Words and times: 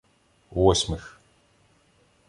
Восьмих 0.51 1.19